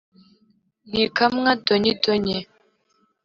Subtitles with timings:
[0.89, 2.37] ntikamwa donyi donyi